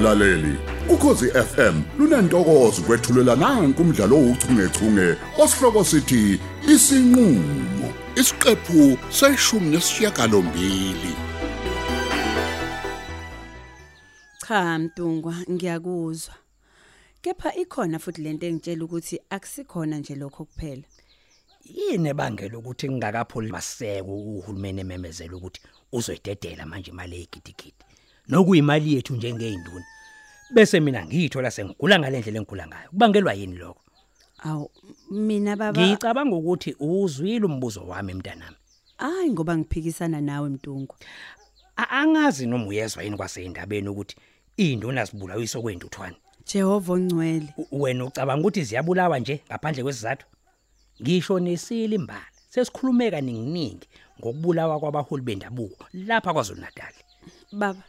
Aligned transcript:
mlaleli 0.00 0.58
ukhosi 0.88 1.26
FM 1.30 1.82
lunantokozo 1.98 2.82
kwethulela 2.82 3.36
nanku 3.36 3.82
umdlalo 3.82 4.16
ouchungechunge 4.16 5.16
osihloko 5.42 5.84
sithi 5.84 6.40
isinqulo 6.72 7.88
isiqephu 8.20 8.98
seshumi 9.10 9.70
nesishiyagalombili 9.70 11.14
Cha 14.48 14.78
Mtungwa 14.78 15.34
ngiyakuzwa. 15.50 16.34
Kepha 17.22 17.54
ikhona 17.54 17.98
futhi 17.98 18.22
lento 18.22 18.46
engitshela 18.46 18.84
ukuthi 18.84 19.20
akusikhona 19.30 19.98
nje 19.98 20.14
lokho 20.14 20.44
kuphela. 20.44 20.82
yini 21.64 22.08
ebangela 22.08 22.58
ukuthi 22.58 22.90
ngingakapholi 22.90 23.52
maseko 23.52 24.12
uhulumeni 24.16 24.80
ememezela 24.80 25.36
ukuthi 25.36 25.60
uzoyidedela 25.92 26.66
manje 26.66 26.90
imali 26.90 27.16
eyigidigidi 27.16 27.84
nokuyimali 28.30 28.94
yethu 28.94 29.16
njengeyinduna 29.16 29.86
bese 30.52 30.80
mina 30.80 31.04
ngiyithola 31.06 31.50
sengigula 31.50 31.98
ngalendlela 31.98 32.38
engigula 32.38 32.66
ngayo. 32.66 32.88
Kubangelwa 32.90 33.34
yini 33.34 33.56
lokho? 33.56 33.80
Aw 34.44 34.66
mina 35.10 35.56
baba 35.56 35.80
ngicabanga 35.80 36.36
ukuthi 36.36 36.76
uzwile 36.80 37.46
umbuzo 37.46 37.80
wami 37.86 38.14
mntanami. 38.14 38.56
Hayi 38.96 39.30
ngoba 39.30 39.56
ngiphikisana 39.58 40.20
nawe 40.20 40.48
Mtungwa. 40.48 40.96
A- 41.76 41.88
angazi 41.90 42.46
noma 42.46 42.66
uyezwa 42.66 43.02
yini 43.02 43.16
kwaseyindabeni 43.16 43.88
ukuthi 43.88 44.16
induna 44.56 45.04
zibulawa 45.04 45.42
isokwenduthwane 45.42 46.16
Jehova 46.46 46.92
ongcwele. 46.92 47.54
Wena 47.72 48.04
ucabanga 48.04 48.40
ukuthi 48.40 48.64
ziyabulawa 48.64 49.18
nje 49.18 49.40
ngaphandle 49.46 49.82
kwesizathu? 49.82 50.26
Ngisho 51.02 51.40
nesile 51.40 51.94
imbala 51.96 52.26
sesikhulume 52.48 53.10
kaninginingi 53.10 53.88
ngokubulawa 54.20 54.80
kwabaholi 54.80 55.22
bendabuko 55.22 55.84
lapha 55.92 56.32
kwaZulu 56.32 56.60
Natal 56.60 56.92
Baba 57.52 57.82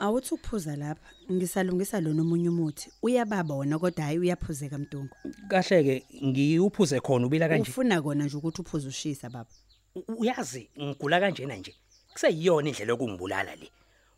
awuthi 0.00 0.34
ukuphuza 0.34 0.76
lapha 0.76 1.06
ngisalungisa 1.32 2.00
lo 2.00 2.12
nomunye 2.14 2.48
umuthi. 2.48 2.90
Uyababa 3.02 3.54
wona 3.54 3.78
kodwa 3.78 4.04
hayi 4.04 4.18
uyaphuzeka 4.18 4.78
Mtungwa. 4.78 5.16
kahle 5.48 5.84
ke 5.84 6.04
ngiyuphuze 6.24 7.00
khona 7.00 7.26
ubila 7.26 7.48
kanje 7.48 7.70
Ufuna 7.70 8.02
kona 8.02 8.24
nje 8.24 8.36
ukuthi 8.36 8.60
uphuze 8.62 8.88
ushisa 8.88 9.30
baba. 9.30 9.50
U- 9.94 10.12
uyazi 10.18 10.70
ngigula 10.80 11.20
kanjena 11.20 11.56
nje 11.56 11.74
kuseyiyona 12.12 12.68
indlela 12.68 12.92
yokungibulala 12.92 13.54
le 13.56 13.70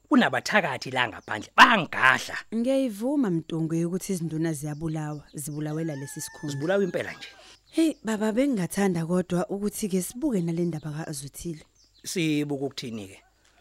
kunabathakathi 0.09 0.91
la 0.91 1.09
ngaphandle 1.09 1.51
bangigadla 1.57 2.37
Ngiyayivuma 2.55 3.31
Mtungwe 3.31 3.85
ukuthi 3.85 4.13
izinduna 4.13 4.53
ziyabulawa, 4.53 5.23
zibulawela 5.35 5.97
lesi 5.97 6.21
sikhundla. 6.21 6.51
zibulawa 6.55 6.85
impela 6.85 7.13
nje 7.13 7.29
Hey 7.71 7.95
baba 8.05 8.33
bengingathanda 8.33 9.07
kodwa 9.07 9.47
ukuthi 9.51 9.89
ke 9.89 10.03
sibuke 10.03 10.41
nalendaba 10.41 10.91
kaAzuthile. 10.93 11.63
sibuka 12.05 12.65
ukuthini 12.65 13.09
ke 13.09 13.19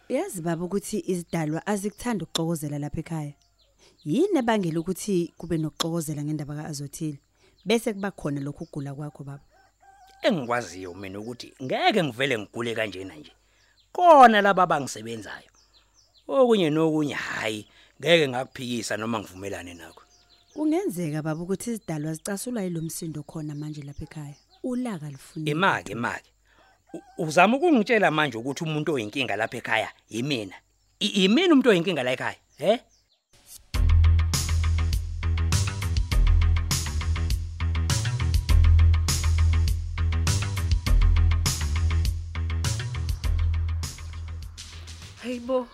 Yazi 0.09 0.41
baba 0.41 0.65
ukuthi 0.65 1.03
izidalwa 1.11 1.67
azikuthanda 1.67 2.23
ukuxokozela 2.25 2.79
lapha 2.79 2.99
ekhaya. 2.99 3.33
Yini 4.05 4.39
ebangela 4.39 4.79
ukuthi 4.79 5.33
kube 5.37 5.57
nokuxokozela 5.57 6.23
ngendaba 6.23 6.55
kaAzuthile? 6.55 7.19
Bese 7.65 7.93
kuba 7.93 8.11
khona 8.11 8.39
lokhu 8.41 8.63
ukugula 8.63 8.95
kwakho 8.95 9.23
baba. 9.23 9.43
engikwaziyo 10.23 10.93
mina 10.93 11.19
ukuthi 11.19 11.53
ngeke 11.63 12.03
ngivele 12.03 12.37
ngigule 12.39 12.75
kanjena 12.75 13.15
nje 13.15 13.31
kona 13.91 14.41
laba 14.41 14.63
abangisebenzayo 14.63 15.49
okunye 16.27 16.69
nokunye 16.69 17.13
hayi 17.13 17.67
ngeke 17.99 18.27
ngakuphikisa 18.27 18.97
noma 18.97 19.19
ngivumelane 19.19 19.73
nakho 19.73 20.01
Kungenzeka 20.53 21.21
baba 21.21 21.41
ukuthi 21.43 21.69
izidalwa 21.71 22.13
zicasulwa 22.13 22.63
yilomsindo 22.63 23.23
khona 23.23 23.55
manje 23.55 23.81
lapha 23.81 24.03
ekhaya. 24.03 24.35
Ulaka 24.63 25.09
lifuna. 25.09 25.51
imake 25.51 25.93
U- 25.93 25.97
uzama 27.17 27.57
ukungitshela 27.57 28.11
manje 28.11 28.37
ukuthi 28.37 28.63
umuntu 28.63 28.93
oyinkinga 28.95 29.35
lapha 29.35 29.57
ekhaya 29.57 29.89
yimina 30.09 30.55
I- 30.99 31.13
yimina 31.21 31.51
umuntu 31.53 31.69
oyinkinga 31.69 32.03
la 32.03 32.11
ekhaya 32.15 32.39
he 32.57 32.79
Hayibo. 45.23 45.67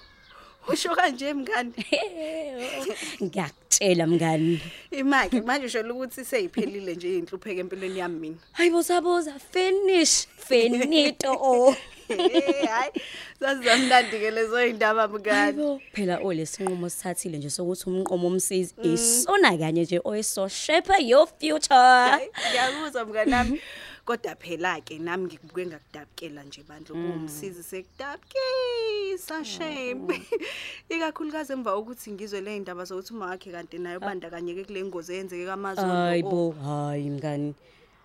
Usho 0.68 0.96
kanje 0.96 1.34
mngani. 1.34 1.74
ngiyakutshela 3.24 4.07
mngani 4.07 4.62
Imake 4.91 5.41
manje 5.41 5.66
usho 5.66 5.81
ukuthi 5.81 6.25
seyiphelile 6.25 6.96
nje 6.96 7.18
inhlupheke 7.18 7.59
empilweni 7.59 8.00
yami 8.00 8.19
mina. 8.19 8.35
hayibo 8.51 8.84
saboza 8.84 9.34
finish 9.52 10.28
finito 10.38 11.31
oh 11.41 11.75
Eh, 12.09 12.68
Hayi, 12.69 12.91
sasizamnandi 13.40 14.19
ke 14.19 14.31
lezo 14.31 14.66
indaba 14.68 15.07
mngani. 15.07 15.29
hayibo 15.38 15.81
phela 15.94 16.18
olesinqumo 16.23 16.90
sithathile 16.90 17.38
nje 17.38 17.50
sokuthi 17.50 17.90
umnqomo 17.90 18.28
omsizi 18.28 18.73
isona 18.84 19.57
kanye 19.57 19.81
nje 19.84 20.02
oyiso 20.03 20.47
shape 20.47 20.94
your 21.03 21.28
future 21.28 21.75
Hayi, 21.75 22.29
Ngiyakuzwa 22.50 23.06
mngani 23.06 23.31
nami. 23.31 23.62
Kodwa 24.06 24.36
phela 24.36 24.81
ke 24.84 25.00
nami 25.00 25.25
ngikubuke 25.31 25.66
ngakudabukela 25.66 26.44
nje 26.44 26.64
bandla 26.68 26.91
kumsizi 26.96 27.64
sekudabukisa 27.64 29.46
shame. 29.46 30.19
Ikakhulukazi 30.90 31.53
emva 31.53 31.78
ukuthi 31.78 32.12
ngizwe 32.12 32.41
le 32.41 32.56
indaba 32.58 32.84
zokuthi 32.84 33.14
uma 33.14 33.25
wakhe 33.31 33.52
kanti 33.52 33.80
nayo 33.80 34.00
bandakanyeke 34.00 34.64
kule 34.68 34.84
ngozi 34.84 35.14
eyenzeke 35.14 35.46
kaMazulu. 35.46 35.88
hayibo 35.88 36.52
hayi 36.52 37.09
mngani 37.09 37.56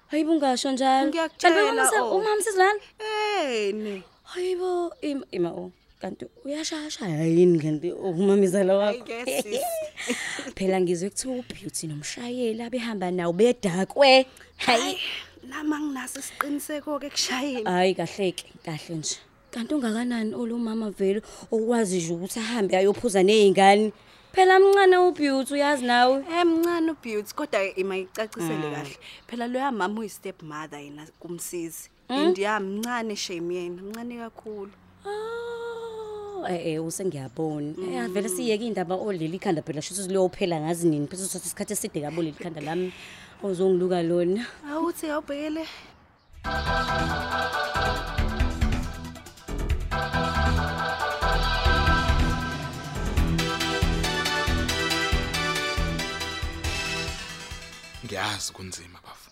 hayibo 0.07 0.33
ungasho 0.33 0.73
njalo 0.73 1.09
Ngiyakutshela, 1.09 1.55
Kanti 1.55 1.73
uma 1.73 1.85
mse- 1.85 2.01
oh. 2.03 2.17
uma 2.17 2.37
msizilana 2.37 2.81
Eh 2.99 3.75
ne. 3.75 4.03
hayibo 4.25 4.95
ima 5.03 5.27
ima 5.31 5.51
oh 5.51 5.73
kanti 6.01 6.27
uyashasha 6.45 7.09
yini 7.09 7.59
kanti 7.59 7.93
umamizala 7.93 8.75
Hayi 8.75 8.99
wakho 8.99 9.05
ke 9.05 9.43
sis. 9.43 9.63
phela 10.55 10.81
ngizwe 10.81 11.11
kuthiwa 11.11 11.35
ubeauty 11.43 11.87
nomshayeli 11.87 12.63
abehamba 12.63 13.11
nawo 13.11 13.33
bedakwe 13.33 14.27
hayi 14.57 14.99
Nama 15.49 15.81
nginaso 15.81 16.21
isiqiniseko 16.21 16.99
ke 17.01 17.09
kushayeni. 17.11 17.65
hayi 17.65 17.95
kahleke 17.95 18.45
kahle 18.65 18.95
nje 19.01 19.17
kanti 19.51 19.75
ungakanani 19.75 20.35
olumama 20.35 20.91
vele 20.91 21.21
okwazi 21.55 21.97
nje 21.99 22.13
ukuthi 22.15 22.39
ahambe 22.41 22.77
ayophuza 22.77 23.23
nezingane 23.23 23.93
phela 24.35 24.61
mncane 24.61 24.97
ubeauty 25.09 25.55
uyazi 25.55 25.85
nawe 25.85 26.17
Emncane 26.41 26.91
uBeauty 26.93 27.35
kodwa 27.35 27.59
ima 27.77 27.97
icacisele 27.97 28.67
kahle. 28.75 28.97
Phela 29.27 29.47
lo 29.47 29.59
yamama 29.59 30.01
uyi 30.01 30.09
step 30.09 30.43
mother 30.43 30.81
yena 30.81 31.07
kumsizi. 31.21 31.91
Indiya 32.09 32.61
mncane 32.61 33.17
shame 33.17 33.55
yena, 33.55 33.83
mncane 33.83 34.15
kakhulu. 34.19 34.71
Oh, 35.07 35.58
eh 36.47 36.75
eh 36.75 36.79
usengiyabona. 36.85 37.75
Eh 37.83 38.09
vele 38.15 38.29
siyeke 38.29 38.67
indaba 38.67 38.95
oleli 38.95 39.37
ikhanda 39.37 39.63
phela 39.63 39.83
sho 39.83 39.95
ukuthi 39.95 40.13
liyophela 40.13 40.61
ngazi 40.61 40.89
nini 40.89 41.07
phela 41.07 41.25
uthatha 41.25 41.47
isikhathi 41.47 41.73
eside 41.73 42.01
kabo 42.01 42.23
leli 42.23 42.39
khanda 42.39 42.61
lami 42.61 42.93
ozongiluka 43.43 44.03
lona. 44.03 44.47
Awuthi 44.71 45.07
awubhekele. 45.11 45.65
ngiyazi 58.09 58.53
kunzima 58.53 58.99
bafu 59.05 59.31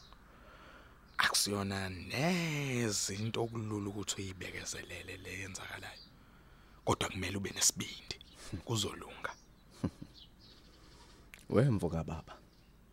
akusiyona 1.18 1.88
neze 1.88 3.14
into 3.14 3.42
okulula 3.42 3.88
ukuthi 3.90 4.14
uyibekezelele 4.20 5.16
le 5.24 5.30
yenzakalayo 5.40 5.85
kodwa 6.86 7.08
kumele 7.10 7.36
ube 7.36 7.50
nesibindi 7.50 8.16
kuzolunga 8.64 9.30
Wemvuka 11.50 12.04
baba. 12.04 12.34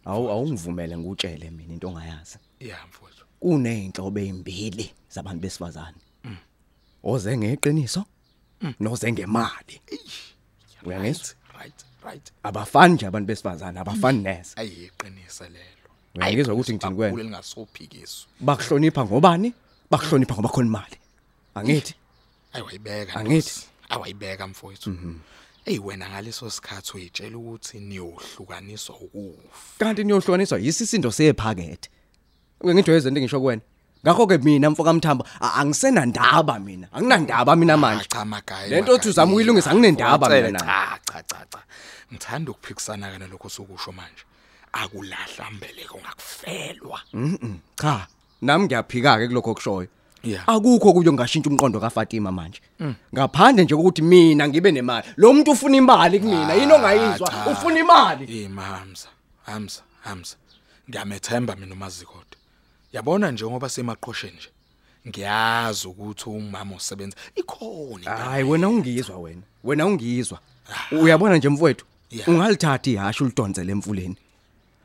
Awu 0.05 0.29
awungivumele 0.29 0.97
ngutshele 0.97 1.49
mina 1.51 1.73
into 1.73 1.87
ongayazi. 1.87 2.37
ya 2.59 2.77
mfowethu 2.87 3.25
Kuneyinhlobo 3.39 4.19
ezimbili 4.19 4.93
zabantu 5.09 5.41
besifazane. 5.41 5.97
Oze 7.03 7.37
ngeqiniso 7.37 8.05
noze 8.79 9.11
ngemali. 9.11 9.81
Uyangizwa? 10.85 11.35
right 11.59 11.85
right 12.03 12.31
Abafani 12.43 12.93
nje 12.93 13.05
abantu 13.07 13.27
besifazane, 13.27 13.79
abafani 13.79 14.23
neze. 14.23 14.53
ayiqinise 14.55 15.43
lelo 15.49 15.89
Uyangizwa 16.15 16.53
ukuthi 16.53 16.73
ngithini 16.73 16.95
kuwena? 16.95 17.11
Bakhulu 17.11 17.23
lingasophikiswa 17.23 18.27
Bakuhlonipha 18.39 19.05
ngobani? 19.05 19.53
Bakuhlonipha 19.91 20.33
ngoba 20.33 20.49
khona 20.49 20.67
imali. 20.67 20.97
Angithi? 21.55 21.95
ayiwayibeka 22.53 23.15
Angithi? 23.15 23.67
Awayibeka 23.93 24.47
mfowethu 24.47 24.91
Ey 25.65 25.79
wena 25.79 26.09
ngaleso 26.09 26.49
sikhathi 26.49 26.91
uyitshela 26.97 27.37
ukuthi 27.37 27.79
niyohlukaniswa 27.79 28.95
ukufa. 28.95 29.79
Kanti 29.79 30.03
niyohlukaniswa 30.03 30.59
yisisindo 30.59 31.11
sephakethe. 31.11 31.89
Ngingijwayeze 32.65 33.07
izinto 33.07 33.21
ngisho 33.21 33.39
kuwena. 33.39 33.61
Ngakho 34.05 34.27
ke 34.27 34.37
mina 34.37 34.69
mfoka 34.69 34.93
mthamba 34.93 35.25
a- 35.41 35.53
angisenandaba 35.53 36.59
mina. 36.59 36.87
Anginandaba 36.91 37.55
mina 37.55 37.77
manje. 37.77 38.05
Cha 38.09 38.25
magaya. 38.25 38.67
Lento 38.67 38.91
othi 38.93 39.09
uzama 39.09 39.31
ukuyilungisa 39.31 39.71
anginendaba 39.71 40.29
mina 40.29 40.49
nayo. 40.51 40.65
Cha 40.65 40.99
cha 41.05 41.23
cha 41.23 41.45
cha. 41.51 41.59
Ngithanda 42.11 42.51
ukuphikisana 42.51 43.11
kana 43.11 43.27
lokho 43.27 43.49
sokusho 43.49 43.91
manje. 43.91 44.23
Akulahla 44.73 45.51
mbeleko 45.51 45.97
ngakufelwa. 46.03 46.99
Mhm. 47.13 47.57
Cha, 47.81 48.07
nami 48.41 48.65
ngiyaphika 48.65 49.17
ke 49.17 49.27
kuloko 49.27 49.51
okushoyo. 49.51 49.87
Akukho 50.47 50.93
kuyo 50.93 51.13
ngashintsha 51.13 51.49
umqondo 51.49 51.79
kaFatima 51.79 52.31
manje. 52.31 52.61
Ngaphandle 53.13 53.63
nje 53.63 53.75
ukuthi 53.75 54.01
mina 54.01 54.47
ngibe 54.47 54.71
nemali. 54.71 55.07
Lo 55.17 55.33
muntu 55.33 55.51
ufuna 55.51 55.77
imali 55.77 56.19
kumina 56.19 56.53
yini 56.53 56.73
ongayizwa? 56.73 57.31
ufuna 57.51 57.79
imali. 57.79 58.43
Eh 58.43 58.49
Hamza, 58.55 59.07
Hamza, 59.45 59.81
Hamza. 60.01 60.35
Ngiyamethemba 60.89 61.55
mina 61.55 61.73
uMazikode. 61.73 62.37
Yabona 62.93 63.31
nje 63.31 63.45
ngoba 63.45 63.69
semaqhosheni 63.69 64.37
nje. 64.37 64.49
Ngiyazi 65.07 65.87
ukuthi 65.87 66.29
umama 66.29 66.75
usebenza 66.75 67.17
ikhona 67.35 68.11
hayi 68.11 68.43
wena 68.43 68.69
ungizwa 68.69 69.17
wena. 69.17 69.41
Wena 69.63 69.85
ungizwa. 69.85 70.39
Uyabona 70.91 71.37
nje 71.37 71.49
mfowethu? 71.49 71.85
Ungalithatha 72.27 72.89
ihashe 72.91 73.23
ulidonsele 73.23 73.71
emfuleni. 73.71 74.15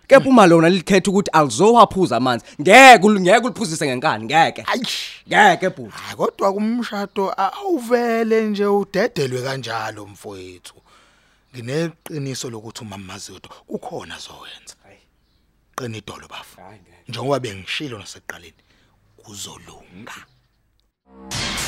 Kepha 0.08 0.28
uma 0.28 0.46
lona 0.46 0.68
likhetha 0.68 1.10
ukuthi 1.10 1.30
alizowaphuza 1.30 2.16
amanzi 2.16 2.44
ngeke 2.60 3.06
ul- 3.06 3.20
ngeke 3.20 3.44
uliphuzise 3.46 3.86
ngenkani 3.86 4.24
ngeke 4.24 4.64
Ayish. 4.66 5.22
ngeke 5.28 5.68
bhuti 5.70 5.92
Hayi 5.96 6.16
kodwa 6.16 6.52
kumshado 6.52 7.34
awuvele 7.36 8.44
nje 8.48 8.66
udedelwe 8.66 9.42
kanjalo 9.42 10.06
mfowethu. 10.06 10.74
Ngineqiniso 11.54 12.50
lokuthi 12.50 12.82
umama 12.82 13.04
Mazikode 13.12 13.48
kukhona 13.66 14.14
azowenza. 14.16 14.74
Qina 15.76 15.96
idolo 15.96 16.28
bafu. 16.28 16.58
Njengoba 17.08 17.40
bengishilo 17.40 17.98
nasekuqaleni 17.98 18.54
kuzolunga. 19.16 20.14
Ng- 21.08 21.67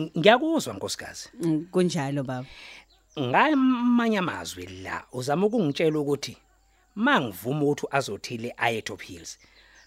ngiyakuzwa 0.00 0.74
nkosikazi. 0.74 1.28
Mm, 1.40 1.66
kunjalo 1.70 2.22
baba. 2.22 2.46
Ngamanye 3.20 4.18
amazwi 4.18 4.66
la 4.66 5.04
uzama 5.12 5.46
ukungitshela 5.46 5.98
ukuthi 5.98 6.36
mangivuma 6.94 7.62
ukuthi 7.64 7.86
azothile 7.90 8.54
aye 8.56 8.82
Top 8.82 9.02
Hills 9.02 9.38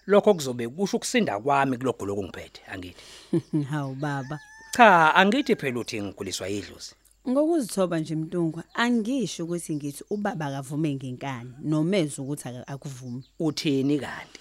lokho 0.06 0.34
kuzobe 0.34 0.68
kusho 0.68 0.96
ukusinda 0.96 1.40
kwami 1.40 1.78
kulogo 1.78 2.06
lokungiphethe 2.06 2.60
angithi? 2.72 3.02
Hawu 3.70 3.94
baba. 3.94 4.40
Cha 4.72 5.14
angithi 5.14 5.56
phela 5.56 5.80
uthi 5.80 6.02
ngiguliswa 6.02 6.48
idlozi 6.48 6.94
ngokuzithoba 7.28 7.98
nje 7.98 8.16
mntungwa 8.16 8.64
angisho 8.74 9.44
ukuthi 9.44 9.76
ngithi 9.76 10.04
ubaba 10.10 10.46
akavume 10.46 10.94
ngenkani 10.94 11.52
nomeza 11.62 12.22
ukuthi 12.22 12.48
aka- 12.48 12.66
akuvumi 12.68 13.24
uthini 13.38 13.98
kanti? 13.98 14.40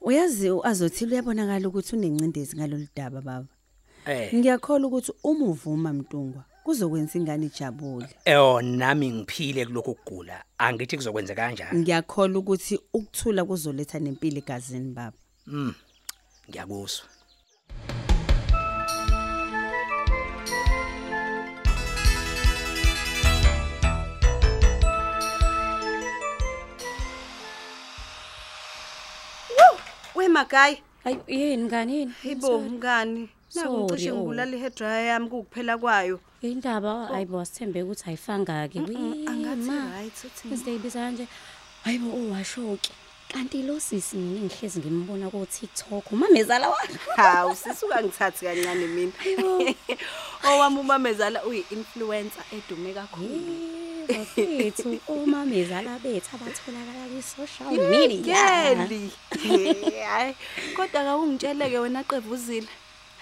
Uyazi 0.00 0.48
azothile 0.64 1.12
uyabonakala 1.12 1.68
ukuthi 1.68 1.96
unencindezi 1.96 2.56
ngalolu 2.56 2.86
daba 2.96 3.20
baba. 3.20 3.46
Eh. 4.06 4.34
Ngiyakholwa 4.34 4.88
ukuthi 4.88 5.12
uma 5.24 5.44
uvuma 5.46 5.92
mntungwa 5.92 6.44
kuzokwenza 6.64 7.18
ingane 7.18 7.46
ijabule. 7.46 8.08
Eh 8.24 8.62
nami 8.62 9.10
ngiphile 9.12 9.66
kuloko 9.66 9.94
kugula 9.94 10.44
angithi 10.58 10.96
kuzokwenza 10.96 11.34
kanjani? 11.34 11.78
Ngiyakholwa 11.80 12.38
ukuthi 12.38 12.80
ukuthula 12.94 13.44
kuzoletha 13.44 13.98
nempilo 13.98 14.38
egazini 14.38 14.92
baba. 14.94 15.16
Mm 15.46 15.74
ngiyakuzwa. 16.48 17.06
Wemagayi, 30.14 30.82
Hayi 31.04 31.18
yini 31.26 31.62
ngani 31.64 31.96
yini? 31.98 32.12
hibo 32.22 32.60
mngani. 32.60 33.28
Naku 33.54 33.68
Sorry, 33.68 33.84
ngicishe 33.84 34.10
oh. 34.10 34.16
ngibulala 34.16 34.56
i-hair 34.56 34.70
dryer 34.70 35.06
yami 35.06 35.28
kukuphela 35.28 35.78
kwayo. 35.78 36.20
Indaba 36.42 37.10
ayibo 37.14 37.40
asithembe 37.40 37.82
ukuthi 37.82 38.04
ayifanga 38.08 38.68
ke. 38.68 38.78
Angathi 38.78 39.68
right 39.68 40.16
uthini? 40.24 40.56
Sizibiza 40.56 41.00
kanje. 41.00 41.28
Hayibo 41.84 42.08
uwashoki. 42.08 42.92
Kanti 43.28 43.62
lo 43.62 43.80
sisi 43.80 44.16
mina 44.16 44.40
ngihlezi 44.40 44.80
ngimbona 44.80 45.30
ku 45.30 45.46
TikTok. 45.46 46.12
Umamezala 46.12 46.68
wakhe. 46.68 46.98
Hawu 47.16 47.54
sisuka 47.54 48.02
ngithathi 48.02 48.44
kancane 48.44 48.86
mina. 48.86 49.12
Owami 50.48 50.78
umamezala 50.80 51.44
uyi-influencer 51.44 52.44
edume 52.52 52.92
kakhulu. 52.92 53.36
Bafethu 54.08 55.00
umamezala 55.08 55.98
bethu 56.00 56.36
abatholakala 56.36 57.04
ku 57.12 57.22
social 57.22 57.68
media. 57.88 58.76
Ngeli. 58.76 59.12
Hayi, 60.08 60.34
kodwa 60.76 61.12
akungitsheleke 61.12 61.78
wena 61.78 62.04
qevuzile. 62.04 62.68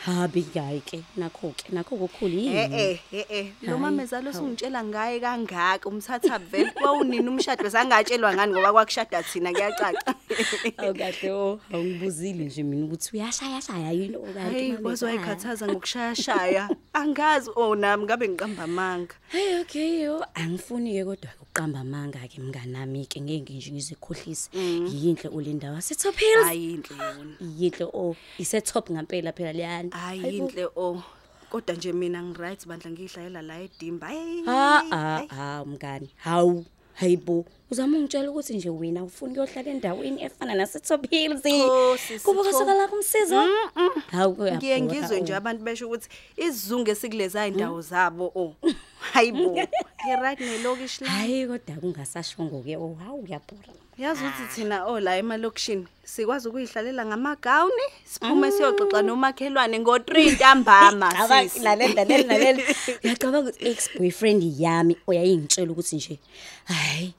Habi 0.01 0.47
hayi 0.55 0.81
ke 0.81 1.05
nakho 1.17 1.53
ke 1.53 1.69
nakho 1.77 1.97
kokhulu 2.01 2.33
yini? 2.33 2.57
Eh 2.57 2.73
eh 2.73 2.99
eh 3.13 3.25
eh 3.29 3.47
lo 3.63 3.77
Hayi, 3.77 3.81
mamezala 3.81 4.33
hawu. 4.33 4.45
usungitshela 4.45 4.85
ngaye 4.85 5.21
kangaka 5.21 5.89
umthatha 5.89 6.39
vele 6.39 6.71
kwawunini 6.71 7.29
umshado 7.29 7.71
sangatshelwa 7.71 8.35
ngani 8.35 8.53
ngoba 8.53 8.73
kwakushada 8.73 9.23
thina 9.23 9.53
kuyacaca. 9.53 10.15
Awukade 10.81 11.31
o 11.31 11.61
awungibuzile 11.73 12.45
nje 12.45 12.63
mina 12.63 12.85
ukuthi 12.87 13.11
uyashaya 13.17 13.61
shaya 13.61 13.93
yini 13.93 14.17
okanti 14.17 14.55
Hey 14.55 14.69
umamezala? 14.73 14.83
kwazwayikhathaza 14.83 15.67
ngokushaya 15.69 16.15
shaya. 16.17 16.69
Angazi 16.93 17.51
oh 17.57 17.75
nami 17.75 18.05
ngabe 18.05 18.29
ngiqamba 18.29 18.63
amanga. 18.65 19.15
Hey 19.29 19.61
okay 19.61 20.01
yo 20.01 20.25
angifuni 20.35 20.93
ke 20.97 21.05
kodwa 21.05 21.31
uqamba 21.61 21.81
amanga 21.81 22.19
ke 22.29 22.41
mngani 22.41 22.73
nami 22.73 23.07
ke 23.07 23.21
ngeke 23.21 23.53
nje 23.53 23.71
ngizikhohlise 23.73 24.49
yinhle 24.55 25.29
ulinda 25.29 25.73
wase 25.73 25.95
Top 25.95 26.17
Hills 26.17 26.47
Ayinhle 26.49 26.97
yona. 26.97 27.37
yinhle 27.59 27.85
o 27.93 28.17
ise 28.39 28.61
top 28.61 28.91
ngampela 28.91 29.33
phela 29.33 29.53
leyani 29.53 29.91
Ayinhle 29.93 30.69
oh. 30.77 31.03
Kodwa 31.51 31.77
nje 31.77 31.93
mina 31.93 32.23
ngiright 32.23 32.67
bandla 32.67 32.91
ngihlayela 32.91 33.43
la 33.43 33.61
edimba. 33.61 34.09
Hey. 34.09 34.43
ha 34.45 34.85
ha 34.91 35.27
ha 35.29 35.65
mngani 35.65 36.09
hawu 36.17 36.65
hayibo 36.95 37.45
uzama 37.71 37.99
ungitshela 37.99 38.31
ukuthi 38.31 38.55
nje 38.55 38.71
wena 38.71 39.05
ufuna 39.05 39.33
ukuyohlala 39.33 39.71
endaweni 39.71 40.23
efana 40.23 40.55
nase 40.55 40.81
Top 40.81 41.11
Hills 41.11 41.43
Oh, 41.47 41.97
sisi, 41.97 42.25
kuba 42.25 42.43
Thoko. 42.43 42.53
kusukela 42.53 42.89
kumsizo 42.89 43.37
hawu 44.11 44.35
kuyabhora, 44.35 44.57
Ngiye 44.57 44.81
ngizwe 44.81 45.17
oh. 45.17 45.21
nje 45.21 45.35
abantu 45.35 45.65
besho 45.65 45.87
ukuthi 45.87 46.09
isizungu 46.37 46.91
esikuleza 46.91 47.47
indawo 47.47 47.81
zabo 47.83 48.33
oh. 48.35 48.55
Hayibo. 49.13 49.59
Ngiright 50.07 50.41
nelokish 50.41 51.01
la. 51.01 51.09
hayi 51.11 51.47
kodwa 51.47 51.77
kungasashongo 51.81 52.63
ke 52.65 52.77
oh 52.77 52.97
hawu 53.05 53.21
uyabhora 53.25 53.73
Yazi 53.99 54.25
ukuthi 54.25 54.55
thina 54.55 54.87
oh 54.87 55.01
la 55.01 55.17
emalokishini 55.17 55.87
sikwazi 56.05 56.49
ukuyihlalela 56.49 57.07
ngamagawuni 57.07 57.87
siphume 58.05 58.51
siyoxoxa 58.51 59.03
nomakhelwane 59.03 59.79
ngo3 59.79 60.33
ntambama 60.33 61.13
Cabanga 61.17 61.49
sisi. 61.49 61.65
lalela 61.65 61.95
lalela 61.95 62.25
lalela. 62.33 62.63
Uyacabanga 63.05 63.39
ukuthi 63.41 63.69
ex 63.69 63.91
boyfriend 63.99 64.43
yami 64.59 64.97
oyayingitshela 65.07 65.73
ukuthi 65.73 65.97
nje 65.97 66.19
hayi 66.65 67.15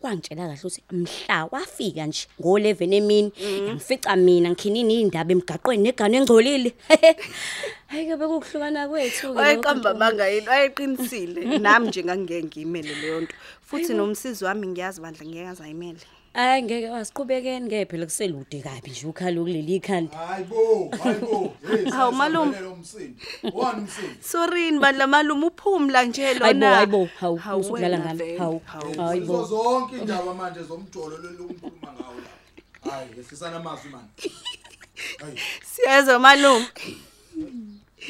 kwangitshela 0.00 0.42
kahle 0.48 0.60
ukuthi 0.60 0.82
mhla 0.92 1.48
wafika 1.52 2.06
nje 2.06 2.26
ngo11 2.40 2.94
emini 2.94 3.32
ngifica 3.72 4.16
mina 4.16 4.50
ngikhinini 4.50 5.00
indaba 5.00 5.32
emgaqweni 5.32 5.82
negane 5.82 6.16
engcolile. 6.16 6.72
Hayi 7.94 8.06
ke 8.10 8.16
bekuhlukana 8.18 8.88
kwethu 8.90 9.30
ke. 9.34 9.38
wayeqamba 9.38 9.90
amanga 9.94 10.26
yini 10.26 10.48
wayeqinisile 10.48 11.58
nami 11.58 11.88
nje 11.88 12.02
ngangeke 12.04 12.42
ngiyimele 12.46 12.94
leyo 13.00 13.20
nto 13.20 13.34
futhi 13.62 13.94
nomsizi 13.94 14.44
wami 14.44 14.66
ngiyazi 14.66 15.00
bandla 15.00 15.24
ngeke 15.26 15.48
azayimele 15.48 16.02
Hayi 16.34 16.62
ngeke 16.66 16.90
wasiqhubekeni 16.90 17.70
ke 17.70 17.86
phela 17.86 18.06
kuselude 18.10 18.58
kabi 18.66 18.90
nje 18.90 19.06
ukhala 19.06 19.38
kuleli 19.40 19.78
khanda. 19.80 20.18
Hayibo, 20.18 20.90
hayibo. 21.02 21.54
Hey, 21.62 21.84
Hawu, 21.94 22.12
malume. 22.12 22.58
umsindi. 22.58 23.14
Wani 23.54 23.80
umsindi? 23.86 24.18
sorini 24.20 24.78
bandla 24.82 25.06
malume 25.06 25.46
uphumla 25.46 26.02
nje 26.04 26.34
lona 26.34 26.74
Hayibo 26.74 26.74
hayibo 26.74 27.08
hawu 27.20 27.36
Hawu, 27.36 27.60
usukudlala 27.60 27.96
wena 27.96 28.04
ngami. 28.04 28.18
vele, 28.18 28.38
Hawu 28.38 28.60
hawu. 28.66 28.90
Izo 28.90 29.02
hayibo. 29.02 29.44
zonke 29.44 29.96
indaba 29.98 30.34
manje 30.34 30.62
zomjolo 30.62 31.16
lokukhuluma 31.18 31.92
ngawo 31.94 32.18
la. 32.26 32.90
Hayi, 32.90 33.08
yehlisana 33.16 33.56
amazwi 33.56 33.90
manje. 33.90 34.30
Hayi, 35.22 35.38
siyezwa 35.62 36.18
malume 36.18 36.66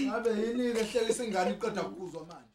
ngabe 0.02 0.30
yini 0.30 0.72
ke 0.74 0.82
hlekisa 0.82 1.24
ingane 1.24 1.50
iqeda 1.54 1.82
ukuzwa 1.82 2.26
manje? 2.26 2.50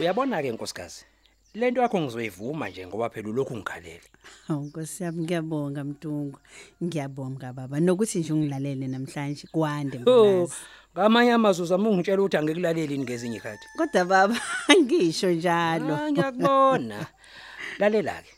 uyabona 0.00 0.42
ke 0.42 0.52
nkosikazi 0.52 1.04
lento 1.54 1.80
yakho 1.80 2.00
ngizoyivuma 2.00 2.68
nje 2.68 2.86
ngoba 2.86 3.10
phela 3.10 3.30
lokhu 3.32 3.56
ngikhalela 3.56 4.08
Hawu 4.46 4.64
Nkosi 4.64 5.02
yami 5.02 5.22
ngiyabonga 5.22 5.84
mntungwa. 5.84 6.40
Ngiyabonga 6.84 7.52
baba 7.52 7.80
nokuthi 7.80 8.18
nje 8.18 8.32
ungilalele 8.32 8.88
namhlanje 8.88 9.46
kwande 9.52 10.00
Oh, 10.06 10.48
mbunazi. 10.98 11.10
ngamanye 11.10 11.32
amazwi 11.32 11.62
uzama 11.62 11.90
ungitshela 11.90 12.22
ukuthi 12.22 12.36
angikulaleli 12.36 12.98
ngezinye 12.98 13.36
ikhathi. 13.36 13.66
Kodwa 13.76 14.04
baba 14.04 14.40
angisho 14.68 15.30
njalo. 15.30 15.94
Ah, 15.94 16.10
ngiyakubona. 16.10 17.06
Lalela 17.78 18.22
ke. 18.22 18.34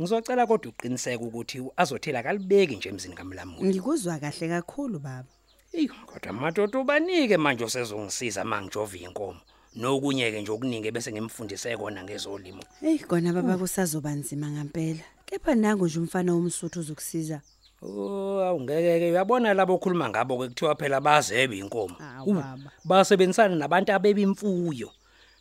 Ngizocela 0.00 0.46
kodwa 0.46 0.72
uqiniseke 0.72 1.24
ukuthi 1.24 1.62
azothela 1.76 2.22
kalibeki 2.22 2.76
nje 2.76 2.88
emzini 2.88 3.14
kaMlamuli. 3.14 3.68
Ngikuzwa 3.68 4.18
kahle 4.18 4.48
kakhulu 4.48 4.98
baba. 4.98 5.28
Ey, 5.72 5.88
kodwa 5.88 6.32
madoda 6.32 6.78
ubanike 6.78 7.36
manje 7.36 7.64
usezongisiza 7.64 8.44
mangijova 8.44 8.96
inkomo. 8.96 9.40
Nokunye 9.76 10.30
ke 10.30 10.40
nje 10.40 10.52
okuningi 10.52 10.90
bese 10.90 11.12
ngimfundise 11.12 11.76
kona 11.76 12.02
ngezolimo. 12.04 12.62
Hey 12.80 12.98
kona 12.98 13.32
baba 13.32 13.58
kusazoba 13.58 14.10
nzima 14.10 14.50
ngempela. 14.50 15.04
Kepha 15.26 15.54
nangu 15.54 15.86
nje 15.86 15.98
umfana 15.98 16.34
womsuthu 16.34 16.80
uzokusiza. 16.80 17.40
Oh 17.82 18.40
awungeke 18.40 19.10
uyabona 19.10 19.54
labo 19.54 19.74
okhuluma 19.74 20.08
ngabo 20.08 20.38
ke 20.38 20.48
kuthiwa 20.48 20.74
phela 20.74 21.00
bazebe 21.00 21.58
inkomo. 21.58 21.96
Awu, 22.00 22.30
Uh, 22.30 22.34
baba. 22.34 22.70
Basebenzisana 22.84 23.54
nabantu 23.56 23.92
abeba 23.92 24.20
imfuyo. 24.20 24.90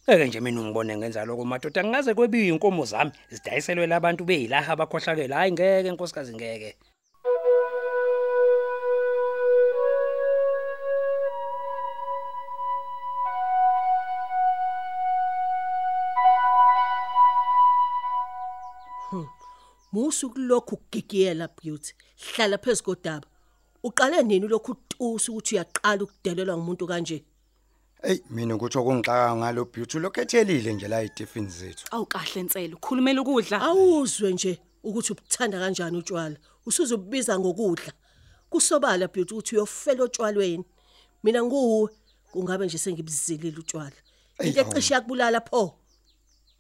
Ngeke 0.09 0.27
nje 0.27 0.39
mina 0.39 0.61
ngibone 0.61 0.97
ngenza 0.97 1.25
lokho 1.25 1.45
madoda 1.45 1.83
ngingaze 1.83 2.13
kwebiwe 2.13 2.47
inkomo 2.47 2.85
zami 2.85 3.11
zidayiselwe 3.29 3.87
labantu 3.87 4.23
beyilaha 4.25 4.73
abakhohlakela 4.73 5.35
hayi 5.35 5.51
ngeke 5.51 5.91
nkosikazi 5.91 6.35
ngeke. 6.35 6.75
Musu 19.95 20.29
kulokhu 20.29 20.75
ukugigiyela 20.75 21.47
beauty. 21.47 21.93
Hlala 22.17 22.57
phezudaba. 22.57 23.27
Uqale 23.83 24.23
nini 24.23 24.47
lokhu 24.47 24.71
utusa 24.71 25.31
ukuthi 25.31 25.55
uyaqala 25.55 26.03
ukudelelwa 26.03 26.57
ngumuntu 26.57 26.87
kanje? 26.87 27.23
Ey 28.03 28.19
mina 28.29 28.55
ukuthi 28.55 28.77
okungixaka 28.77 29.35
ngalo 29.35 29.65
beauty 29.65 29.99
lokhethelile 29.99 30.73
nje 30.73 30.87
la 30.87 31.03
itifini 31.03 31.47
zethu. 31.47 31.87
Awu 31.91 32.05
kahle 32.05 32.43
nselo, 32.43 32.77
khulumela 32.77 33.21
ukudla. 33.21 33.61
Awuzwe 33.61 34.33
nje 34.33 34.59
ukuthi 34.83 35.13
ubuthanda 35.13 35.59
kanjani 35.59 35.97
utshwala. 35.97 36.37
Usuzobubiza 36.65 37.39
ngokudla. 37.39 37.93
Kusobala 38.49 39.07
beauty 39.07 39.33
ukuthi 39.33 39.55
uyofela 39.55 40.03
otshwalweni. 40.03 40.65
Mina 41.23 41.43
nguwe 41.43 41.89
kungabe 42.31 42.65
nje 42.65 42.77
sengibuzilile 42.77 43.59
utshwala. 43.59 43.95
Into 44.43 44.59
ecishe 44.59 44.93
yakubulala 44.93 45.41
pho. 45.41 45.79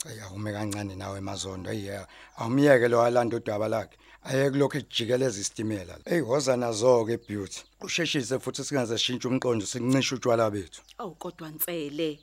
Ey 0.09 0.21
awume 0.21 0.53
kancane 0.53 0.95
nawe 0.95 1.17
emazondo 1.17 1.71
eyiya. 1.71 2.07
Awumiyeke 2.37 2.87
lo 2.87 2.99
walanda 2.99 3.37
udaba 3.37 3.67
lakhe. 3.67 3.97
Ayeke 4.23 4.57
lokho 4.57 4.77
ejikeleza 4.77 5.41
isitimela. 5.41 5.97
Ey 6.05 6.21
woza 6.21 6.55
nazo 6.57 7.05
ke 7.05 7.17
beauty. 7.17 7.63
Usheshise 7.81 8.39
futhi 8.39 8.63
singaze 8.63 8.97
shintshe 8.97 9.27
umqondo 9.27 9.65
sincincishe 9.65 10.15
utshwala 10.15 10.51
bethu. 10.51 10.81
Awu 10.97 11.15
kodwa 11.15 11.49
nsele. 11.49 12.19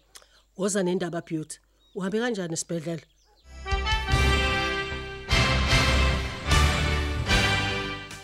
Woza 0.56 0.82
nendaba 0.82 1.20
beauty. 1.22 1.58
Uhambe 1.94 2.20
kanjani 2.20 2.54
esibhedlela? 2.54 3.02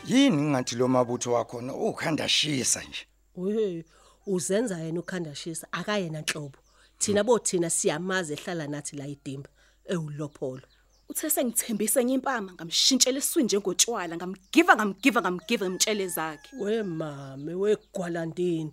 Yini 0.06 0.36
ngingathi 0.36 0.76
lo 0.76 0.88
mabutho 0.88 1.32
wakho 1.32 1.58
ukhanda 1.58 2.28
shisa 2.28 2.82
nje. 2.82 3.06
We 3.36 3.84
uzenza 4.26 4.78
yena 4.78 5.00
ukhanda 5.00 5.34
shisa 5.34 5.66
akayena 5.72 6.20
nhlobo. 6.22 6.58
Thina 6.98 7.24
bothina 7.24 7.70
siyamazi 7.70 8.32
ehlala 8.32 8.66
nathi 8.66 8.96
la 8.96 9.06
idimba 9.06 9.48
ewulopholo. 9.92 10.66
Uthe 11.10 11.30
sengithembise 11.30 12.00
enye 12.00 12.14
impama 12.14 12.52
ngamshintshela 12.52 13.18
eswini 13.18 13.46
njengotshwala 13.46 14.16
ngamgiva 14.16 14.76
ngamgiva 14.76 15.20
ngamgiva 15.22 15.66
imtshele 15.66 16.08
zakhe. 16.08 16.50
We 16.60 16.82
mame 16.82 17.54
wegwalandini. 17.54 18.72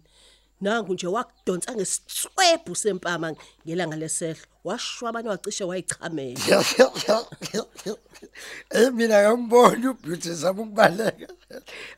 Nangu 0.61 0.93
nje 0.93 1.07
wakudonsa 1.07 1.75
ngesiswebhu 1.75 2.75
sempama 2.75 3.35
ngelanga 3.65 3.95
lesehlo. 3.95 4.45
Washwabana 4.63 5.29
wacishe 5.29 5.63
wayichamela. 5.63 6.63
Eh 8.69 8.91
mina 8.93 9.21
ngambona 9.21 9.91
ubeauty 9.91 10.33
zama 10.33 10.61
ukubaleka. 10.63 11.27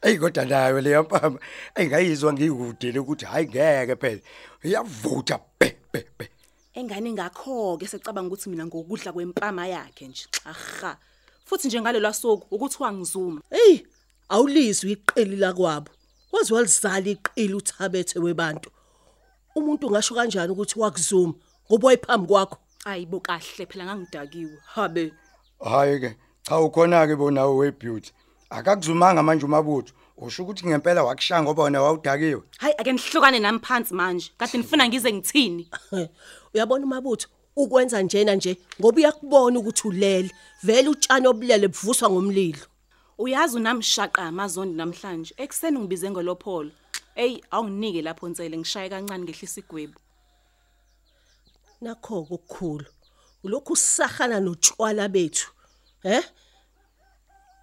Ey 0.02 0.18
kodwa 0.18 0.46
nayo 0.46 0.82
le 0.82 0.90
yampama 0.90 1.40
engayizwa 1.76 2.34
ngikude 2.34 3.00
ukuthi 3.00 3.26
hayi 3.26 3.48
ngeke 3.48 3.96
phela. 3.96 4.22
Iyavutha 4.64 5.40
be 5.60 5.78
be 5.98 6.06
be. 6.18 6.30
Engane 6.76 7.12
ngakho 7.14 7.78
ke 7.78 7.88
secabanga 7.88 8.28
ukuthi 8.28 8.50
mina 8.50 8.66
ngokudla 8.66 9.14
kwempama 9.14 9.68
yakhe 9.68 10.08
nje. 10.08 10.28
Aha. 10.46 10.98
Futhi 11.46 11.68
nje 11.68 11.82
ngalelo 11.82 12.14
suku 12.14 12.56
ukuthi 12.56 12.84
wangizuma. 12.84 13.42
Hey, 13.50 13.86
awulizwi 14.30 14.92
iqili 14.92 15.36
la 15.36 15.54
kwabo. 15.54 15.92
Wazi 16.32 16.54
walizala 16.54 17.10
iqili 17.10 17.54
uthabethe 17.54 18.20
webantu. 18.20 18.70
Umuntu 19.56 19.88
ungasho 19.88 20.16
kanjani 20.16 20.52
ukuthi 20.52 20.80
wakuzuma 20.80 21.34
ngoba 21.70 21.88
wayiphambi 21.88 22.28
kwakho? 22.28 22.58
Ayibo 22.86 23.20
kahle 23.20 23.66
phela 23.66 23.86
ngangidakiwe. 23.86 24.58
Habe. 24.66 25.14
Hayi 25.64 26.00
ke 26.00 26.16
cha 26.44 26.60
ukhona 26.60 27.08
ke 27.08 27.16
bona 27.16 27.46
webeauty. 27.46 28.12
Akakuzumanga 28.50 29.24
manje 29.24 29.46
umabutho. 29.46 29.94
Usho 30.18 30.44
ukuthi 30.44 30.68
ngempela 30.68 31.04
wakushaya 31.04 31.44
ngoba 31.44 31.64
wena 31.64 31.82
wawudakiwe. 31.82 32.44
Hayi 32.58 32.74
ake 32.78 32.92
nihlukane 32.92 33.40
nami 33.40 33.60
phansi 33.60 33.94
manje. 33.94 34.32
Kade 34.38 34.58
nifuna 34.58 34.88
ngize 34.88 35.14
ngithini? 35.14 35.70
Uyabona 36.54 36.86
umabutho 36.86 37.28
ukwenza 37.56 38.02
njena 38.02 38.36
nje 38.36 38.58
ngoba 38.80 38.98
uyakubona 38.98 39.60
ukuthi 39.60 39.88
ulele. 39.88 40.32
Vele 40.64 40.90
utshani 40.90 41.28
obulele 41.28 41.68
buvuswa 41.68 42.10
ngomlilo. 42.10 42.66
Uyazi 43.18 43.58
unamshaqa 43.58 44.22
amazondi 44.22 44.76
namhlanje. 44.78 45.34
Ekseni 45.38 45.80
ngibize 45.80 46.10
ngolopholo. 46.12 46.72
Ey 47.16 47.42
awunginike 47.52 48.02
lapho 48.02 48.30
nsele 48.30 48.58
ngishaye 48.58 48.90
kancane 48.90 49.24
ngehlisa 49.24 49.60
igwebu. 49.62 50.00
Nakho 51.82 52.20
okukhulu. 52.20 52.86
Ulokhu 53.44 53.74
usahana 53.74 54.40
notshwala 54.40 55.08
bethu. 55.10 55.52
He? 56.04 56.22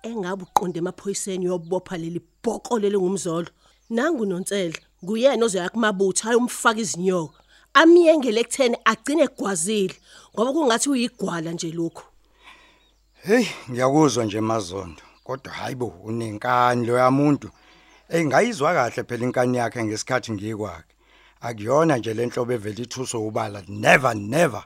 Engabe 0.04 0.42
uqonde 0.42 0.78
emaphoyiseni 0.78 1.46
yobopha 1.46 1.96
leli 1.96 2.20
bhoko 2.42 2.78
leli 2.78 2.98
ngumzolo. 2.98 3.48
Nangu 3.90 4.26
nontsele, 4.26 4.78
kuyena 5.06 5.44
ozoya 5.44 5.72
kumabutho 5.72 6.28
ayomfaka 6.28 6.80
izinyoka. 6.80 7.38
Amiyengele 7.74 8.40
ekutheni 8.40 8.76
agcine 8.84 9.22
egwazile 9.24 9.96
ngoba 10.34 10.52
kungathi 10.52 10.88
uyigwala 10.90 11.50
nje 11.52 11.70
lokho. 11.72 12.04
Hey 13.24 13.46
ngiyakuzwa 13.70 14.24
nje 14.24 14.40
mazondo. 14.40 15.02
Kodwa 15.24 15.52
hayibo 15.52 15.86
unenkani 15.86 16.86
lo 16.86 16.94
yamuntu. 16.98 17.48
Engayizwa 18.08 18.74
kahle 18.74 19.02
phela 19.08 19.24
inkani 19.24 19.56
yakhe 19.56 19.84
ngesikhathi 19.84 20.32
ngikwakhe. 20.32 20.92
Akuyona 21.40 21.96
nje 21.96 22.14
lenhlobo 22.14 22.52
evela 22.52 22.82
ithuso 22.84 23.26
ubala 23.26 23.62
never 23.68 24.14
never. 24.14 24.64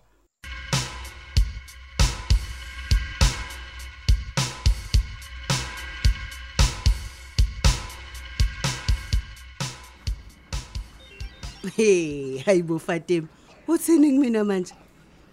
Hey, 11.78 12.38
hayibo 12.38 12.78
Fatima. 12.78 13.28
Uthini 13.68 14.10
kumina 14.10 14.44
manje? 14.44 14.74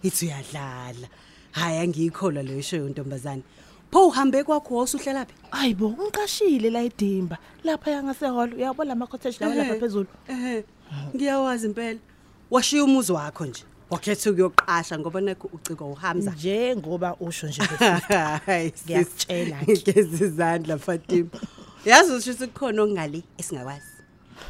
Ithi 0.02 0.26
uyadlala. 0.26 1.08
Hayi 1.52 1.78
angiyikholwa 1.78 2.42
leyo 2.42 2.62
show 2.62 2.78
yontombazane. 2.78 3.42
Pho 3.90 4.06
uhambe 4.08 4.44
kwakho 4.44 4.74
wosuhlela 4.74 5.26
phi? 5.26 5.34
Hayibo, 5.50 5.90
ngiqashile 5.90 6.70
la 6.70 6.82
edimba. 6.82 7.38
Lapha 7.64 7.90
yangaseholo, 7.90 8.56
uyabona 8.56 8.88
lama 8.88 9.06
cottage 9.06 9.36
lawa 9.40 9.54
lapha 9.54 9.74
phezulu. 9.74 10.06
Eh. 10.28 10.64
Ngiyawazi 11.16 11.66
impela. 11.66 11.98
Washiya 12.50 12.84
umuzi 12.84 13.12
wakho 13.12 13.46
nje. 13.46 13.64
Wakhetha 13.90 14.30
ukuyoqasha 14.30 14.98
ngoba 14.98 15.20
nakho 15.20 15.50
uciko 15.52 15.92
uHamza. 15.92 16.30
Njengoba 16.30 17.16
usho 17.20 17.46
nje 17.46 17.62
Hayi, 18.46 18.72
Ngiyakutshela 18.84 19.62
nje. 19.62 19.92
Ngeze 19.92 20.24
izandla 20.24 20.78
Fatima. 20.78 21.28
Yazi 21.84 22.12
usho 22.12 22.44
ukukhona 22.44 22.82
okungale 22.82 23.22
esingakwazi. 23.38 23.95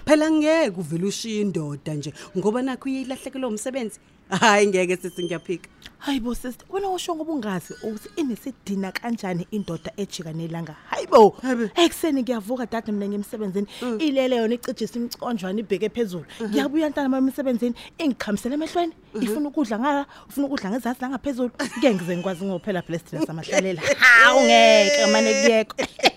Phela 0.06 0.30
ngeke 0.30 0.80
uvele 0.80 1.06
ushiye 1.06 1.40
indoda 1.40 1.94
nje 1.94 2.12
ngoba 2.36 2.62
nakho 2.62 2.88
uyilahlekelwe 2.88 3.48
umsebenzi. 3.48 3.98
Hayi 4.30 4.66
ngeke 4.66 4.96
sithi 4.96 5.24
ngiyaphika. 5.24 5.68
Hayibo 5.98 6.34
sister, 6.34 6.66
wena 6.70 6.88
usho 6.90 7.14
ngoba 7.14 7.32
ungazi 7.32 7.74
ukuthi 7.82 8.08
inesidina 8.16 8.92
kanjani 8.92 9.46
indoda 9.50 9.90
ejika 9.96 10.32
nelanga. 10.32 10.76
Hayibo, 10.90 11.36
ekseni 11.74 12.22
ngiyavuka 12.22 12.66
dade 12.66 12.92
mina 12.92 13.08
ngemsebenzini, 13.08 13.66
ilele 13.98 14.36
yona 14.36 14.54
icijisa 14.54 14.98
imconjwana 14.98 15.60
ibheke 15.60 15.88
phezulu. 15.88 16.24
Ngiyabuya 16.42 16.88
ntana 16.88 17.08
mama 17.08 17.28
emsebenzini, 17.28 17.74
ingikhamisela 17.98 18.54
emehlweni, 18.54 18.92
ifuna 19.20 19.48
ukudla 19.48 19.78
ngala, 19.78 20.06
ufuna 20.28 20.46
ukudla 20.46 20.70
ngezathu 20.70 21.02
la 21.02 21.08
ngaphezulu. 21.08 21.50
Ngeke 21.78 21.94
ngize 21.94 22.16
ngikwazi 22.16 22.44
ngophela 22.44 22.82
phela 22.82 22.98
stress 22.98 23.30
amahlalela. 23.30 23.82
Hawu 24.22 24.40
ngeke 24.40 25.06
manje 25.12 25.32
kuyekho. 25.42 26.15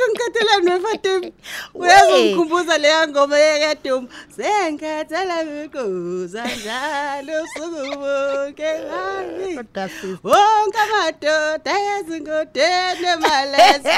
Kodwa 0.08 0.08
ngikhathalani 0.08 0.70
weFatima. 0.70 1.32
Uyazi 1.74 2.12
ungikhumbuza 2.12 2.78
leya 2.78 3.08
ngoma 3.08 3.38
yekaduma. 3.38 4.08
Sengikhathala 4.36 5.44
mikuza 5.44 6.44
njalo 6.44 7.46
sukubuke 7.54 8.70
hayi. 8.90 9.56
Kodwa 9.56 9.88
sister, 9.88 10.18
Wonke 10.22 10.78
amadoda 10.78 11.72
ezingodeni 11.98 13.06
emalese. 13.14 13.96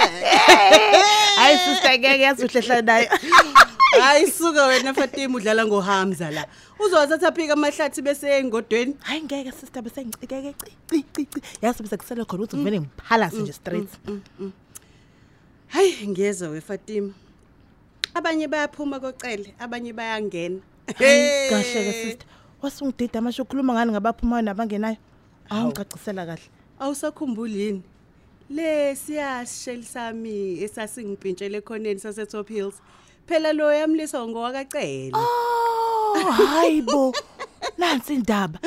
hayi 1.40 1.58
sister 1.58 1.98
ngeke 1.98 2.22
yazuhlehla 2.22 2.82
nayo. 2.82 3.08
Hayi 4.00 4.30
suka 4.30 4.66
wena 4.66 4.94
Fatima 4.94 5.36
udlala 5.36 5.66
ngoHamza 5.66 6.30
la. 6.30 6.46
Uzowathatha 6.80 7.32
phika 7.32 7.52
amahlathi 7.52 8.02
bese 8.02 8.38
engodweni. 8.38 8.96
Hayi 9.00 9.22
ngeke 9.22 9.52
sister 9.52 9.82
bese 9.82 10.04
ngicikeke 10.04 10.54
ci 10.90 11.04
ci 11.16 11.26
ci. 11.26 11.40
Yazi 11.62 11.82
bese 11.82 11.96
kusele 11.96 12.24
khona 12.24 12.42
ukuthi 12.42 12.56
ngivele 12.56 12.80
ngiphalase 12.80 13.36
nje 13.36 13.52
straight. 13.52 13.90
Hayi 15.72 16.08
ngiyezwa 16.08 16.48
weFatima. 16.48 17.12
Abanye 18.14 18.48
bayaphuma 18.48 19.00
kocele, 19.00 19.54
abanye 19.58 19.92
bayangena. 19.92 20.60
Hayi 20.98 21.50
kahle 21.50 21.80
ke 21.84 21.92
sister. 21.92 22.26
Wasungidida 22.62 23.18
amasho 23.18 23.42
ukhuluma 23.42 23.72
ngani 23.74 23.92
ngabaphumayo 23.92 24.42
nabangenayo. 24.42 24.96
Awungicacisela 25.50 26.26
kahle. 26.26 26.48
Awusakhumbuli 26.80 27.60
yini? 27.60 27.82
le 28.50 28.94
siyasheli 28.96 29.82
sami 29.84 30.60
esasingiphintshele 30.62 31.58
ekhoneni 31.58 32.00
sase 32.00 32.26
Top 32.26 32.48
Hills 32.48 32.74
phela 33.26 33.52
lo 33.52 33.72
yamlisa 33.72 34.20
ngowakacela 34.26 35.16
Oh, 35.16 36.30
hayibo. 36.30 37.14
Nansi 37.78 38.14
indaba. 38.14 38.58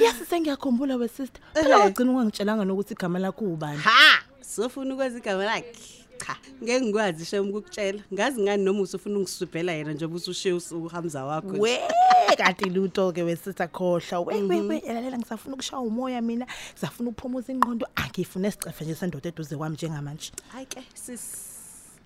Yazi 0.00 0.24
sengiyakhumbula 0.30 0.96
we 0.96 1.08
sister. 1.08 1.42
Phela 1.54 1.76
Eh. 1.76 1.80
wagcina 1.84 2.10
ungangitshelanga 2.12 2.64
nokuthi 2.64 2.94
igama 2.94 3.18
lakho 3.18 3.44
ubani. 3.44 3.78
ha 3.78 4.22
sofuna 4.40 4.94
ukwazi 4.94 5.18
igama 5.18 5.44
lakhe 5.44 6.01
cha 6.26 6.36
ngeke 6.62 6.80
ngikwazi 6.80 7.24
shem 7.24 7.48
ukukutshela 7.50 8.02
ngazi 8.12 8.42
ngani 8.42 8.64
noma 8.64 8.80
usufuna 8.80 9.18
ungisubhela 9.18 9.72
yena 9.72 9.92
njengoba 9.92 10.16
usushiye 10.16 10.54
uhamza 10.72 11.24
wakho 11.24 11.48
nje. 11.48 11.60
We 11.60 11.78
kanti 12.36 12.70
luto 12.70 13.12
ke 13.12 13.22
we 13.22 13.36
sister 13.36 13.68
khohla. 13.68 14.20
We 14.26 14.42
we 14.42 14.60
we 14.60 14.80
lalela 14.80 15.18
ngisafuna 15.18 15.54
ukushaya 15.54 15.82
umoya 15.82 16.20
mina. 16.22 16.46
Ngisafuna 16.72 17.10
ukuphumuza 17.10 17.52
ingqondo. 17.52 17.86
Angifuna 17.94 18.48
isicefe 18.48 18.84
nje 18.84 18.94
sendoda 18.94 19.28
eduze 19.28 19.56
kwami 19.56 19.74
njengamanje. 19.74 20.32
hayi 20.52 20.66
ke 20.66 20.82
sis 20.94 21.51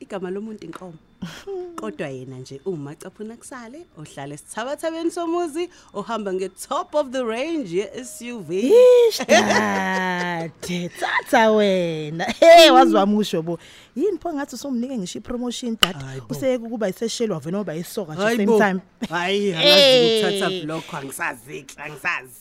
igama 0.00 0.30
lomuntu 0.30 0.64
inkomo 0.66 0.94
kodwa 1.80 2.08
yena 2.08 2.38
nje 2.38 2.60
uma 2.64 2.94
caphuna 2.94 3.36
kusale 3.36 3.86
ohlala 3.98 4.34
esithabathabeni 4.34 5.10
somuzi 5.10 5.68
ohamba 5.94 6.32
nge-top 6.32 6.94
of 6.94 7.10
the 7.10 7.22
range 7.24 7.72
ye-SUV 7.76 8.50
Ish 8.52 9.18
dade 9.26 10.88
thatha 10.88 11.50
wena. 11.50 12.24
Hey 12.24 12.70
wazwamusho 12.70 13.42
bo. 13.42 13.58
Yini 13.96 14.18
pho 14.18 14.32
ngathi 14.32 14.54
usomnike 14.54 14.98
ngisho 14.98 15.18
ipromotion 15.18 15.76
dad. 15.80 15.96
Useke 16.30 16.56
ukuba 16.64 16.88
iseshelwa 16.88 17.40
vena 17.40 17.58
oba 17.58 17.74
isoka 17.76 18.14
nje 18.14 18.22
Hayi 18.22 18.36
same 18.36 18.46
bo. 18.46 18.58
time. 18.58 18.80
hayi 19.08 19.52
angazi 19.52 19.68
Hey. 19.68 20.22
ukuthatha 20.28 20.64
block 20.64 20.94
angisazi 20.94 21.66
angisazi 21.76 22.40